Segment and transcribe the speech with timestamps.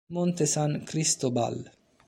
[0.09, 1.57] Monte San Cristóbal